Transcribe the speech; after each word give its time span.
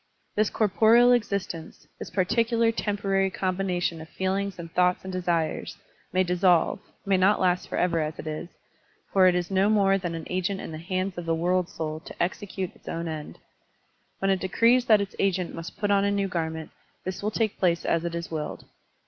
This 0.33 0.49
corporeal 0.49 1.11
existence, 1.11 1.85
this 1.99 2.09
particular 2.09 2.71
temporary 2.71 3.29
combination 3.29 4.01
of 4.01 4.09
feelings 4.09 4.57
and 4.57 4.71
thoughts 4.73 5.03
and 5.03 5.13
desires, 5.13 5.77
may 6.11 6.23
dissolve, 6.23 6.79
may 7.05 7.17
not 7.17 7.39
last 7.39 7.67
forever 7.69 7.99
as 7.99 8.17
it 8.17 8.25
is, 8.25 8.49
for 9.13 9.27
it 9.27 9.35
is 9.35 9.51
no 9.51 9.69
more 9.69 9.99
than 9.99 10.15
an 10.15 10.25
agent 10.27 10.59
in 10.59 10.71
the 10.71 10.79
hands 10.79 11.19
of 11.19 11.27
the 11.27 11.35
world 11.35 11.69
soul 11.69 11.99
to 11.99 12.15
execute 12.23 12.75
its 12.75 12.87
own 12.89 13.07
end. 13.07 13.37
When 14.17 14.31
it 14.31 14.39
decrees 14.41 14.85
that 14.85 15.01
its 15.01 15.15
agent 15.19 15.53
must 15.53 15.77
put 15.77 15.91
on 15.91 16.03
a 16.03 16.09
new 16.09 16.27
garment, 16.27 16.71
this 17.03 17.21
will 17.21 17.29
take 17.29 17.59
place 17.59 17.85
as 17.85 18.03
it 18.03 18.15
is 18.15 18.31
willed. 18.31 18.65